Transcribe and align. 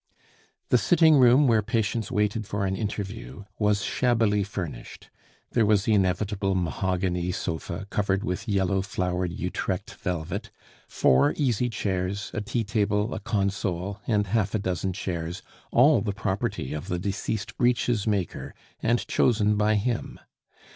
The 0.69 0.79
sitting 0.79 1.17
room, 1.17 1.45
where 1.45 1.61
patients 1.61 2.09
waited 2.11 2.47
for 2.47 2.65
an 2.65 2.75
interview, 2.75 3.43
was 3.59 3.83
shabbily 3.83 4.41
furnished. 4.43 5.11
There 5.51 5.63
was 5.63 5.83
the 5.85 5.93
inevitable 5.93 6.55
mahogany 6.55 7.31
sofa 7.31 7.85
covered 7.91 8.23
with 8.23 8.49
yellow 8.49 8.81
flowered 8.81 9.31
Utrecht 9.31 9.93
velvet, 9.93 10.49
four 10.87 11.35
easy 11.37 11.69
chairs, 11.69 12.31
a 12.33 12.41
tea 12.41 12.63
table, 12.63 13.13
a 13.13 13.19
console, 13.19 14.01
and 14.07 14.25
half 14.25 14.55
a 14.55 14.57
dozen 14.57 14.91
chairs, 14.93 15.43
all 15.71 16.01
the 16.01 16.13
property 16.13 16.73
of 16.73 16.87
the 16.87 16.97
deceased 16.97 17.55
breeches 17.59 18.07
maker, 18.07 18.55
and 18.81 19.07
chosen 19.07 19.55
by 19.55 19.75
him. 19.75 20.19